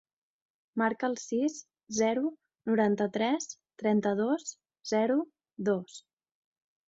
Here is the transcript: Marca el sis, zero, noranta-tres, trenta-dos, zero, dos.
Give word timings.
Marca 0.81 1.07
el 1.11 1.17
sis, 1.23 1.57
zero, 1.97 2.23
noranta-tres, 2.69 3.47
trenta-dos, 3.83 4.49
zero, 4.95 5.19
dos. 5.71 6.01